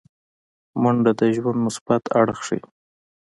[0.81, 2.61] منډه د ژوند مثبت اړخ ښيي